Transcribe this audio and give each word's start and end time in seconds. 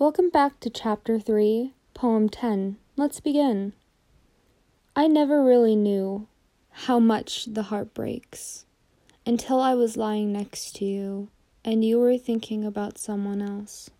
Welcome 0.00 0.30
back 0.30 0.60
to 0.60 0.70
Chapter 0.70 1.18
3, 1.18 1.74
Poem 1.92 2.28
10. 2.28 2.76
Let's 2.96 3.18
begin. 3.18 3.72
I 4.94 5.08
never 5.08 5.42
really 5.42 5.74
knew 5.74 6.28
how 6.70 7.00
much 7.00 7.46
the 7.46 7.64
heart 7.64 7.94
breaks 7.94 8.64
until 9.26 9.60
I 9.60 9.74
was 9.74 9.96
lying 9.96 10.32
next 10.32 10.76
to 10.76 10.84
you 10.84 11.30
and 11.64 11.84
you 11.84 11.98
were 11.98 12.16
thinking 12.16 12.64
about 12.64 12.96
someone 12.96 13.42
else. 13.42 13.90